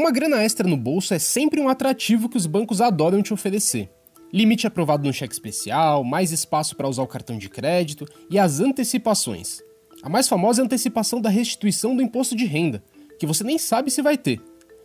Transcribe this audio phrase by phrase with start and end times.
[0.00, 3.90] Uma grana extra no bolso é sempre um atrativo que os bancos adoram te oferecer.
[4.32, 8.60] Limite aprovado no cheque especial, mais espaço para usar o cartão de crédito e as
[8.60, 9.60] antecipações.
[10.02, 12.82] A mais famosa é a antecipação da restituição do imposto de renda,
[13.18, 14.40] que você nem sabe se vai ter.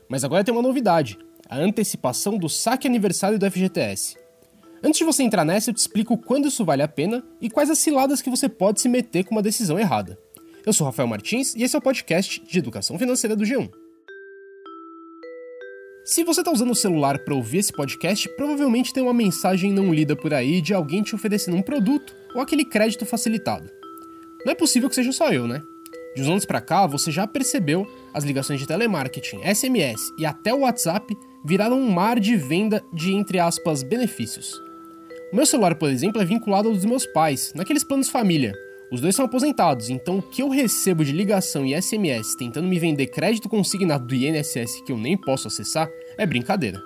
[0.09, 1.18] Mas agora tem uma novidade:
[1.50, 4.18] a antecipação do saque aniversário do FGTS.
[4.84, 7.70] Antes de você entrar nessa, eu te explico quando isso vale a pena e quais
[7.70, 10.20] as ciladas que você pode se meter com uma decisão errada.
[10.66, 13.84] Eu sou Rafael Martins e esse é o podcast de Educação Financeira do G1.
[16.05, 19.91] Se você está usando o celular para ouvir esse podcast, provavelmente tem uma mensagem não
[19.91, 23.68] lida por aí de alguém te oferecendo um produto ou aquele crédito facilitado.
[24.45, 25.64] Não é possível que seja só eu, né?
[26.16, 30.54] De uns anos para cá, você já percebeu as ligações de telemarketing, SMS e até
[30.54, 34.62] o WhatsApp viraram um mar de venda de entre aspas benefícios.
[35.34, 38.53] O meu celular, por exemplo, é vinculado ao dos meus pais, naqueles planos família,
[38.91, 42.78] os dois são aposentados, então o que eu recebo de ligação e SMS tentando me
[42.78, 46.81] vender crédito consignado do INSS que eu nem posso acessar é brincadeira.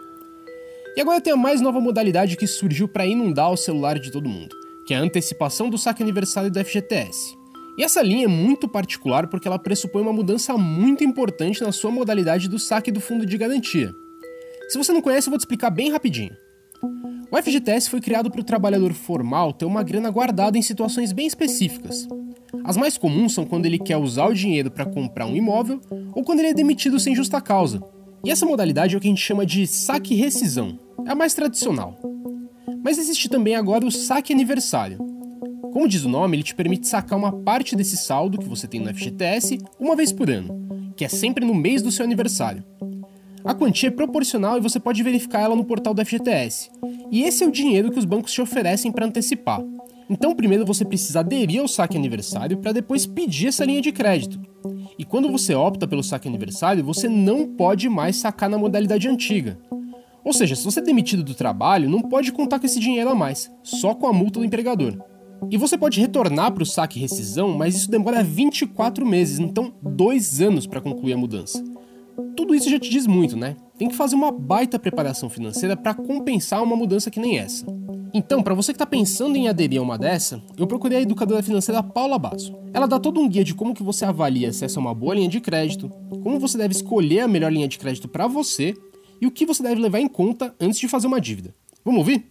[0.96, 4.30] E agora tem a mais nova modalidade que surgiu para inundar o celular de todo
[4.30, 4.56] mundo,
[4.86, 7.38] que é a antecipação do saque aniversário do FGTS.
[7.78, 11.92] E essa linha é muito particular porque ela pressupõe uma mudança muito importante na sua
[11.92, 13.94] modalidade do saque do fundo de garantia.
[14.68, 16.36] Se você não conhece, eu vou te explicar bem rapidinho.
[17.32, 21.28] O FGTS foi criado para o trabalhador formal ter uma grana guardada em situações bem
[21.28, 22.08] específicas.
[22.64, 25.80] As mais comuns são quando ele quer usar o dinheiro para comprar um imóvel
[26.16, 27.84] ou quando ele é demitido sem justa causa.
[28.24, 31.96] E essa modalidade é o que a gente chama de saque-rescisão, é a mais tradicional.
[32.84, 34.98] Mas existe também agora o saque aniversário.
[35.72, 38.80] Como diz o nome, ele te permite sacar uma parte desse saldo que você tem
[38.80, 42.64] no FGTS uma vez por ano, que é sempre no mês do seu aniversário.
[43.44, 46.70] A quantia é proporcional e você pode verificar ela no portal do FGTS.
[47.10, 49.62] E esse é o dinheiro que os bancos te oferecem para antecipar.
[50.10, 54.40] Então, primeiro você precisa aderir ao saque aniversário para depois pedir essa linha de crédito.
[54.98, 59.58] E quando você opta pelo saque aniversário, você não pode mais sacar na modalidade antiga.
[60.24, 63.16] Ou seja, se você é demitido do trabalho, não pode contar com esse dinheiro a
[63.16, 64.98] mais, só com a multa do empregador.
[65.50, 70.42] E você pode retornar para o saque rescisão, mas isso demora 24 meses, então dois
[70.42, 71.64] anos para concluir a mudança.
[72.36, 73.56] Tudo isso já te diz muito, né?
[73.78, 77.66] Tem que fazer uma baita preparação financeira para compensar uma mudança que nem essa.
[78.14, 81.44] Então, para você que está pensando em aderir a uma dessa, eu procurei a educadora
[81.44, 82.58] financeira Paula Basso.
[82.74, 85.16] Ela dá todo um guia de como que você avalia se essa é uma boa
[85.16, 85.90] linha de crédito,
[86.24, 88.74] como você deve escolher a melhor linha de crédito para você
[89.22, 91.54] e o que você deve levar em conta antes de fazer uma dívida.
[91.86, 92.26] Vamos ouvir?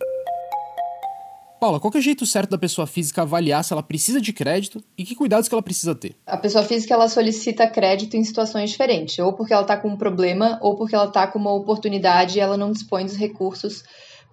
[1.59, 4.83] Paula, qual é o jeito certo da pessoa física avaliar se ela precisa de crédito
[4.97, 6.15] e que cuidados que ela precisa ter?
[6.27, 9.97] A pessoa física ela solicita crédito em situações diferentes, ou porque ela está com um
[9.97, 13.83] problema, ou porque ela está com uma oportunidade e ela não dispõe dos recursos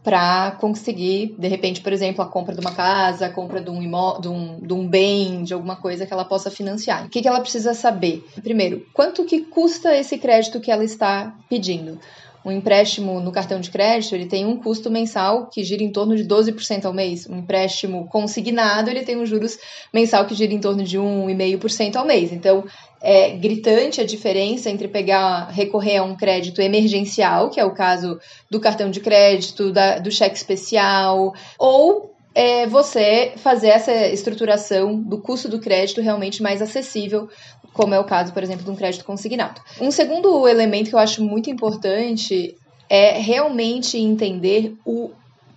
[0.03, 3.81] para conseguir, de repente, por exemplo, a compra de uma casa, a compra de um,
[3.81, 7.07] imó de um, de um bem, de alguma coisa que ela possa financiar.
[7.07, 8.23] O que, que ela precisa saber?
[8.43, 11.99] Primeiro, quanto que custa esse crédito que ela está pedindo?
[12.45, 16.15] Um empréstimo no cartão de crédito, ele tem um custo mensal que gira em torno
[16.15, 17.27] de 12% ao mês.
[17.27, 19.57] Um empréstimo consignado, ele tem um juros
[19.91, 22.31] mensal que gira em torno de 1,5% ao mês.
[22.31, 22.63] Então,
[23.01, 28.19] é gritante a diferença entre pegar, recorrer a um crédito emergencial, que é o caso
[28.49, 35.19] do cartão de crédito, da, do cheque especial, ou é você fazer essa estruturação do
[35.19, 37.29] custo do crédito realmente mais acessível,
[37.73, 39.61] como é o caso, por exemplo, de um crédito consignado.
[39.79, 42.53] Um segundo elemento que eu acho muito importante
[42.89, 45.11] é realmente entender o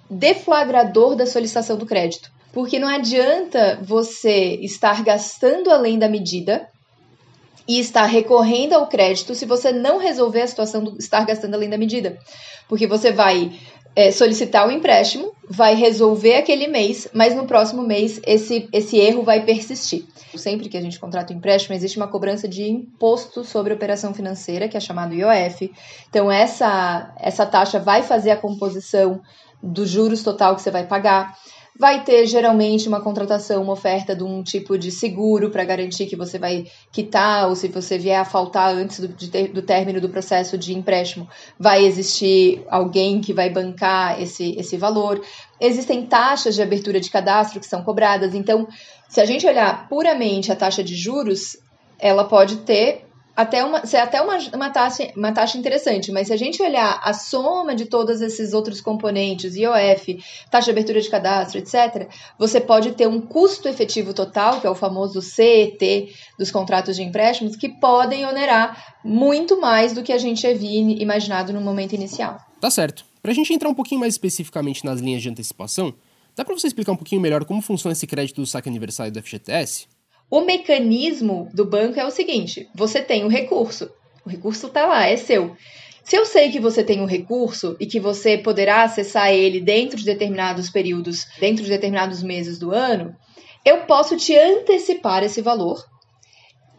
[0.09, 2.31] deflagrador da solicitação do crédito.
[2.53, 6.69] Porque não adianta você estar gastando além da medida
[7.67, 11.69] e estar recorrendo ao crédito se você não resolver a situação do estar gastando além
[11.69, 12.19] da medida.
[12.67, 13.53] Porque você vai
[13.99, 19.25] é, solicitar o empréstimo, vai resolver aquele mês, mas no próximo mês esse, esse erro
[19.25, 20.05] vai persistir.
[20.37, 24.69] Sempre que a gente contrata um empréstimo, existe uma cobrança de imposto sobre operação financeira,
[24.69, 25.73] que é chamado IOF.
[26.09, 29.21] Então, essa, essa taxa vai fazer a composição
[29.61, 31.37] dos juros total que você vai pagar
[31.79, 36.17] vai ter geralmente uma contratação, uma oferta de um tipo de seguro para garantir que
[36.17, 40.09] você vai quitar, ou se você vier a faltar antes do, de, do término do
[40.09, 41.29] processo de empréstimo,
[41.59, 45.23] vai existir alguém que vai bancar esse, esse valor.
[45.61, 48.67] Existem taxas de abertura de cadastro que são cobradas, então,
[49.09, 51.57] se a gente olhar puramente a taxa de juros,
[52.01, 53.08] ela pode ter
[53.39, 57.01] até uma, ser até uma, uma, taxa, uma taxa interessante, mas se a gente olhar
[57.05, 60.19] a soma de todos esses outros componentes, IOF,
[60.51, 64.71] taxa de abertura de cadastro, etc., você pode ter um custo efetivo total, que é
[64.71, 70.19] o famoso CET dos contratos de empréstimos, que podem onerar muito mais do que a
[70.19, 72.41] gente havia imaginado no momento inicial.
[72.61, 73.05] Tá certo.
[73.23, 75.95] Para a gente entrar um pouquinho mais especificamente nas linhas de antecipação,
[76.35, 79.23] dá para você explicar um pouquinho melhor como funciona esse crédito do saque aniversário do
[79.23, 79.87] FGTS?
[80.31, 83.91] O mecanismo do banco é o seguinte: você tem o recurso,
[84.25, 85.57] o recurso está lá, é seu.
[86.05, 89.99] Se eu sei que você tem um recurso e que você poderá acessar ele dentro
[89.99, 93.15] de determinados períodos, dentro de determinados meses do ano,
[93.65, 95.85] eu posso te antecipar esse valor.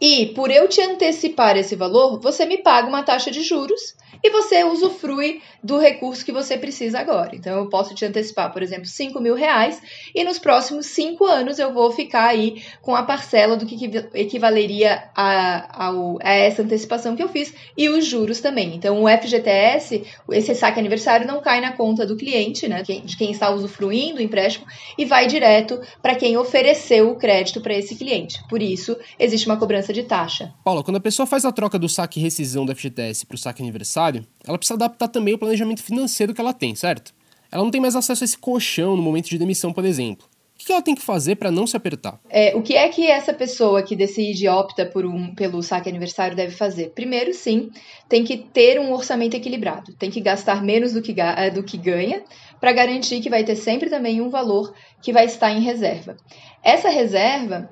[0.00, 4.30] E por eu te antecipar esse valor, você me paga uma taxa de juros e
[4.30, 7.34] você usufrui do recurso que você precisa agora.
[7.34, 9.80] Então, eu posso te antecipar, por exemplo, 5 mil reais
[10.14, 13.78] e nos próximos cinco anos eu vou ficar aí com a parcela do que
[14.14, 15.92] equivaleria a, a,
[16.22, 18.74] a essa antecipação que eu fiz e os juros também.
[18.74, 20.02] Então, o FGTS,
[20.32, 24.22] esse saque aniversário, não cai na conta do cliente, né, de quem está usufruindo o
[24.22, 24.66] empréstimo,
[24.96, 28.42] e vai direto para quem ofereceu o crédito para esse cliente.
[28.48, 30.54] Por isso, existe uma cobrança de taxa.
[30.64, 33.62] Paula, quando a pessoa faz a troca do saque rescisão do FGTS para o saque
[33.62, 37.12] aniversário, ela precisa adaptar também o planejamento financeiro que ela tem, certo?
[37.50, 40.26] Ela não tem mais acesso a esse colchão no momento de demissão, por exemplo.
[40.60, 42.20] O que ela tem que fazer para não se apertar?
[42.28, 45.88] É, o que é que essa pessoa que decide e opta por um, pelo saque
[45.88, 46.90] aniversário deve fazer?
[46.90, 47.70] Primeiro, sim,
[48.06, 49.94] tem que ter um orçamento equilibrado.
[49.94, 52.22] Tem que gastar menos do que, eh, do que ganha
[52.60, 56.14] para garantir que vai ter sempre também um valor que vai estar em reserva.
[56.62, 57.70] Essa reserva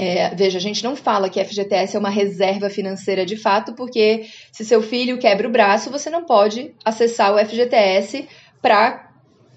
[0.00, 4.26] é, veja, a gente não fala que FGTS é uma reserva financeira de fato, porque
[4.52, 8.28] se seu filho quebra o braço, você não pode acessar o FGTS
[8.60, 9.06] para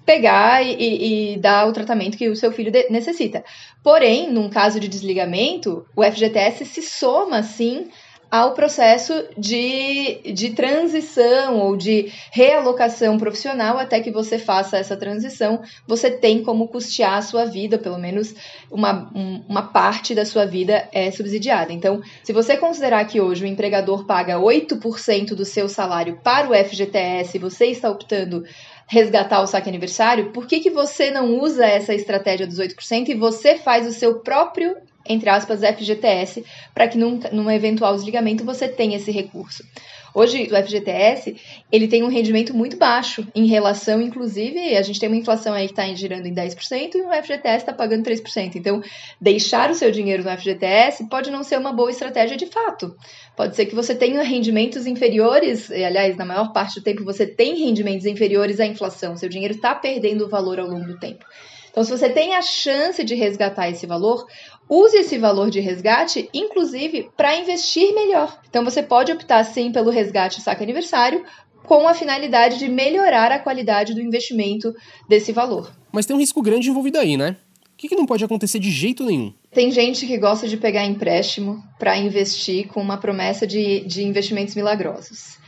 [0.04, 3.44] pegar e, e, e, dar o tratamento que o seu filho necessita.
[3.82, 7.88] Porém, num caso de desligamento, o FGTS se soma, sim,
[8.30, 15.62] ao processo de, de transição ou de realocação profissional até que você faça essa transição,
[15.86, 18.34] você tem como custear a sua vida, pelo menos
[18.70, 21.72] uma, um, uma parte da sua vida é subsidiada.
[21.72, 26.54] Então, se você considerar que hoje o empregador paga 8% do seu salário para o
[26.54, 28.44] FGTS e você está optando
[28.86, 33.14] resgatar o saque aniversário, por que, que você não usa essa estratégia dos 8% e
[33.14, 34.76] você faz o seu próprio
[35.06, 36.44] entre aspas, FGTS,
[36.74, 39.64] para que num, num eventual desligamento você tenha esse recurso.
[40.12, 41.36] Hoje, o FGTS,
[41.70, 45.66] ele tem um rendimento muito baixo em relação, inclusive, a gente tem uma inflação aí
[45.66, 48.56] que está girando em 10% e o FGTS está pagando 3%.
[48.56, 48.82] Então,
[49.20, 52.96] deixar o seu dinheiro no FGTS pode não ser uma boa estratégia de fato.
[53.36, 57.26] Pode ser que você tenha rendimentos inferiores, e, aliás, na maior parte do tempo você
[57.26, 61.24] tem rendimentos inferiores à inflação, seu dinheiro está perdendo valor ao longo do tempo.
[61.70, 64.26] Então, se você tem a chance de resgatar esse valor,
[64.68, 68.38] use esse valor de resgate, inclusive, para investir melhor.
[68.48, 71.24] Então, você pode optar sim pelo resgate saque aniversário,
[71.62, 74.74] com a finalidade de melhorar a qualidade do investimento
[75.08, 75.70] desse valor.
[75.92, 77.36] Mas tem um risco grande envolvido aí, né?
[77.72, 79.32] O que, que não pode acontecer de jeito nenhum?
[79.52, 84.54] Tem gente que gosta de pegar empréstimo para investir com uma promessa de, de investimentos
[84.54, 85.38] milagrosos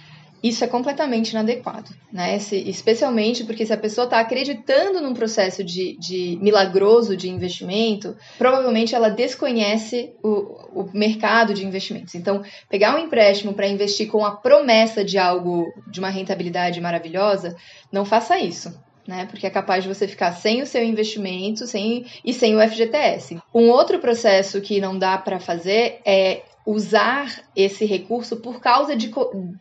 [0.43, 2.39] isso é completamente inadequado, né?
[2.41, 8.17] Se, especialmente porque se a pessoa está acreditando num processo de, de, milagroso de investimento,
[8.37, 12.15] provavelmente ela desconhece o, o mercado de investimentos.
[12.17, 17.57] Então, pegar um empréstimo para investir com a promessa de algo, de uma rentabilidade maravilhosa,
[17.93, 18.75] não faça isso.
[19.05, 22.61] Né, porque é capaz de você ficar sem o seu investimento sem, e sem o
[22.61, 23.37] FGTS.
[23.53, 29.11] Um outro processo que não dá para fazer é usar esse recurso por causa de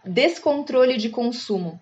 [0.05, 1.79] descontrole de consumo.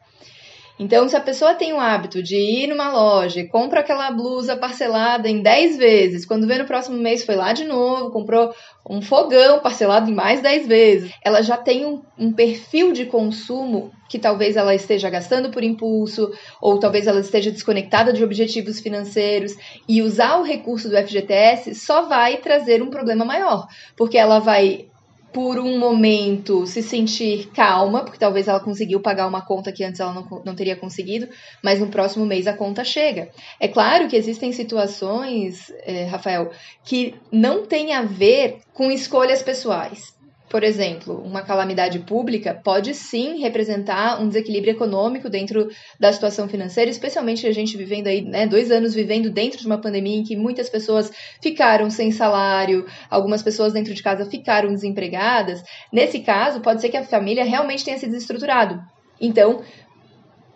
[0.79, 5.27] Então, se a pessoa tem o hábito de ir numa loja compra aquela blusa parcelada
[5.27, 8.53] em 10 vezes, quando vê no próximo mês foi lá de novo, comprou
[8.89, 13.91] um fogão parcelado em mais 10 vezes, ela já tem um, um perfil de consumo
[14.07, 19.55] que talvez ela esteja gastando por impulso, ou talvez ela esteja desconectada de objetivos financeiros,
[19.87, 23.67] e usar o recurso do FGTS só vai trazer um problema maior,
[23.97, 24.87] porque ela vai
[25.31, 29.99] por um momento se sentir calma, porque talvez ela conseguiu pagar uma conta que antes
[29.99, 31.27] ela não, não teria conseguido,
[31.63, 33.29] mas no próximo mês a conta chega.
[33.59, 36.51] É claro que existem situações, é, Rafael,
[36.83, 40.18] que não tem a ver com escolhas pessoais.
[40.49, 46.89] Por exemplo, uma calamidade pública pode sim representar um desequilíbrio econômico dentro da situação financeira,
[46.89, 50.35] especialmente a gente vivendo aí, né, dois anos vivendo dentro de uma pandemia em que
[50.35, 55.61] muitas pessoas ficaram sem salário, algumas pessoas dentro de casa ficaram desempregadas.
[55.93, 58.81] Nesse caso, pode ser que a família realmente tenha se desestruturado.
[59.21, 59.61] Então,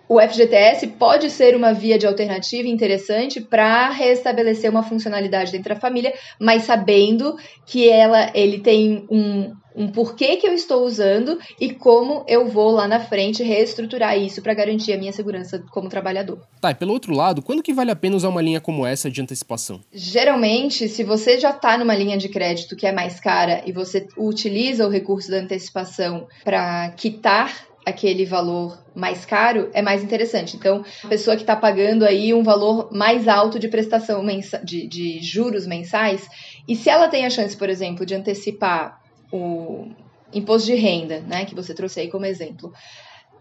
[0.09, 5.79] o FGTS pode ser uma via de alternativa interessante para restabelecer uma funcionalidade dentro da
[5.79, 7.35] família, mas sabendo
[7.65, 12.71] que ela, ele tem um, um porquê que eu estou usando e como eu vou
[12.71, 16.39] lá na frente reestruturar isso para garantir a minha segurança como trabalhador.
[16.61, 19.09] Tá, e pelo outro lado, quando que vale a pena usar uma linha como essa
[19.09, 19.81] de antecipação?
[19.91, 24.07] Geralmente, se você já está numa linha de crédito que é mais cara e você
[24.17, 30.55] utiliza o recurso da antecipação para quitar aquele valor mais caro, é mais interessante.
[30.55, 34.87] Então, a pessoa que está pagando aí um valor mais alto de prestação mensa de,
[34.87, 36.27] de juros mensais,
[36.67, 39.02] e se ela tem a chance, por exemplo, de antecipar
[39.33, 39.87] o
[40.31, 42.71] imposto de renda, né, que você trouxe aí como exemplo,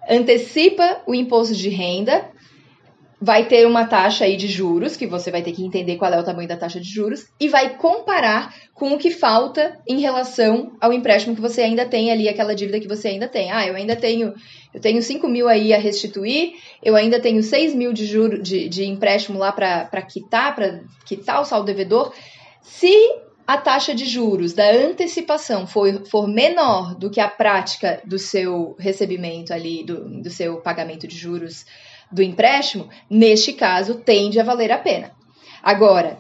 [0.09, 2.31] antecipa o imposto de renda,
[3.21, 6.19] vai ter uma taxa aí de juros, que você vai ter que entender qual é
[6.19, 10.73] o tamanho da taxa de juros, e vai comparar com o que falta em relação
[10.81, 13.53] ao empréstimo que você ainda tem ali, aquela dívida que você ainda tem.
[13.53, 14.35] Ah, eu ainda tenho,
[14.75, 18.69] eu tenho 5 mil aí a restituir, eu ainda tenho 6 mil de, juro, de,
[18.69, 22.13] de empréstimo lá para quitar, para quitar o saldo devedor.
[22.61, 22.93] Se
[23.53, 28.75] a taxa de juros da antecipação for, for menor do que a prática do seu
[28.79, 31.67] recebimento ali, do, do seu pagamento de juros
[32.11, 35.13] do empréstimo, neste caso, tende a valer a pena.
[35.63, 36.19] Agora,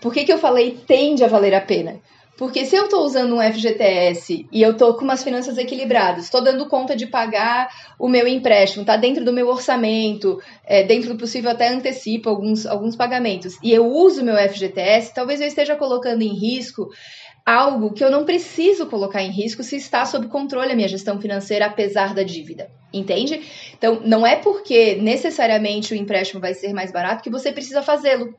[0.00, 2.00] por que, que eu falei tende a valer a pena?
[2.36, 6.42] Porque se eu estou usando um FGTS e eu estou com umas finanças equilibradas, estou
[6.42, 11.18] dando conta de pagar o meu empréstimo, está dentro do meu orçamento, é, dentro do
[11.18, 15.76] possível até antecipo alguns, alguns pagamentos, e eu uso o meu FGTS, talvez eu esteja
[15.76, 16.88] colocando em risco
[17.44, 21.20] algo que eu não preciso colocar em risco se está sob controle a minha gestão
[21.20, 22.70] financeira, apesar da dívida.
[22.92, 23.42] Entende?
[23.76, 28.34] Então, não é porque necessariamente o empréstimo vai ser mais barato que você precisa fazê-lo.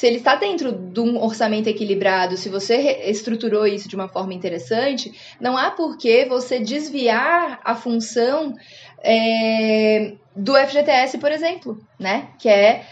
[0.00, 4.32] Se ele está dentro de um orçamento equilibrado, se você estruturou isso de uma forma
[4.32, 8.56] interessante, não há por que você desviar a função
[9.04, 12.28] é, do FGTS, por exemplo, né?
[12.38, 12.82] Que é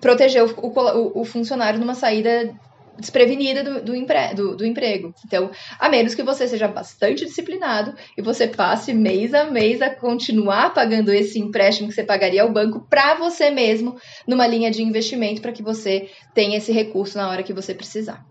[0.00, 2.58] proteger o, o, o funcionário numa saída
[2.98, 5.14] desprevenida do, do, empre, do, do, emprego.
[5.24, 9.90] Então, a menos que você seja bastante disciplinado e você passe mês a mês a
[9.94, 14.82] continuar pagando esse empréstimo que você pagaria ao banco para você mesmo, numa linha de
[14.82, 18.26] investimento, para que você tenha esse recurso na hora que você precisar.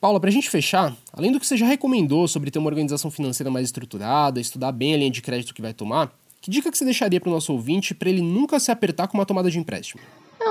[0.00, 3.08] Paula, para a gente fechar, além do que você já recomendou sobre ter uma organização
[3.08, 6.76] financeira mais estruturada, estudar bem a linha de crédito que vai tomar, que dica que
[6.76, 9.60] você deixaria para o nosso ouvinte para ele nunca se apertar com uma tomada de
[9.60, 10.02] empréstimo?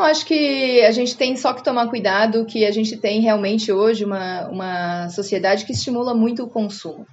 [0.02, 3.72] Não, acho que a gente tem só que tomar cuidado que a gente tem realmente
[3.72, 7.06] hoje uma, uma sociedade que estimula muito o consumo.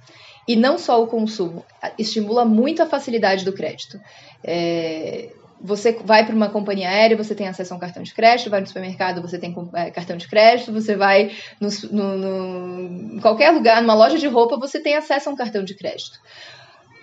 [0.47, 1.63] E não só o consumo,
[1.99, 3.99] estimula muito a facilidade do crédito.
[4.43, 5.29] É,
[5.61, 8.59] você vai para uma companhia aérea, você tem acesso a um cartão de crédito, vai
[8.59, 11.31] no supermercado, você tem é, cartão de crédito, você vai
[11.61, 15.35] no, no, no, em qualquer lugar, numa loja de roupa, você tem acesso a um
[15.35, 16.19] cartão de crédito.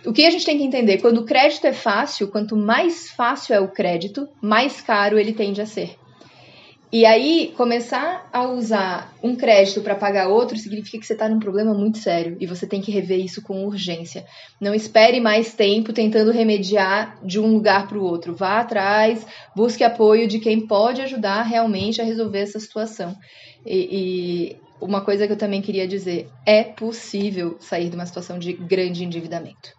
[0.04, 0.98] O que a gente tem que entender?
[0.98, 5.60] Quando o crédito é fácil, quanto mais fácil é o crédito, mais caro ele tende
[5.60, 5.96] a ser.
[6.92, 11.40] E aí, começar a usar um crédito para pagar outro significa que você está num
[11.40, 14.24] problema muito sério e você tem que rever isso com urgência.
[14.60, 18.36] Não espere mais tempo tentando remediar de um lugar para o outro.
[18.36, 23.16] Vá atrás, busque apoio de quem pode ajudar realmente a resolver essa situação.
[23.66, 28.38] E, e uma coisa que eu também queria dizer: é possível sair de uma situação
[28.38, 29.74] de grande endividamento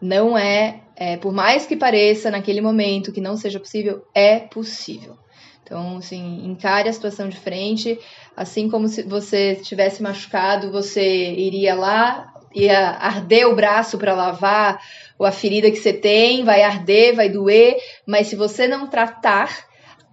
[0.00, 5.18] não é, é, por mais que pareça naquele momento que não seja possível, é possível.
[5.62, 7.98] Então, assim, encare a situação de frente,
[8.36, 14.80] assim como se você tivesse machucado, você iria lá, ia arder o braço para lavar
[15.20, 17.76] a ferida que você tem, vai arder, vai doer,
[18.06, 19.64] mas se você não tratar,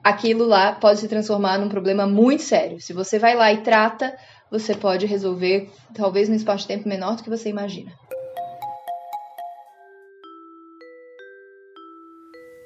[0.03, 2.79] aquilo lá pode se transformar num problema muito sério.
[2.79, 4.15] Se você vai lá e trata,
[4.51, 7.91] você pode resolver, talvez num espaço de tempo menor do que você imagina.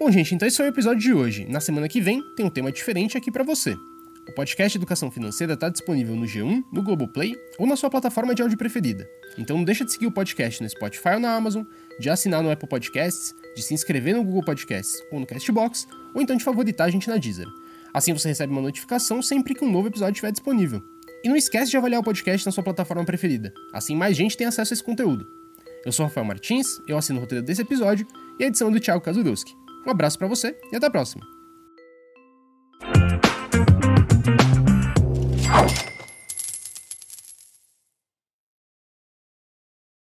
[0.01, 1.45] Bom, gente, então esse foi o episódio de hoje.
[1.45, 3.77] Na semana que vem tem um tema diferente aqui para você.
[4.27, 8.41] O podcast Educação Financeira está disponível no G1, no Globoplay ou na sua plataforma de
[8.41, 9.07] áudio preferida.
[9.37, 11.65] Então não deixa de seguir o podcast no Spotify ou na Amazon,
[11.99, 16.21] de assinar no Apple Podcasts, de se inscrever no Google Podcasts ou no Castbox, ou
[16.23, 17.47] então de favoritar a gente na Deezer.
[17.93, 20.81] Assim você recebe uma notificação sempre que um novo episódio estiver disponível.
[21.23, 23.53] E não esquece de avaliar o podcast na sua plataforma preferida.
[23.71, 25.27] Assim mais gente tem acesso a esse conteúdo.
[25.85, 28.07] Eu sou Rafael Martins, eu assino o roteiro desse episódio
[28.39, 29.60] e a edição é do Thiago Kazudowski.
[29.85, 31.40] Um abraço para você e até a próxima.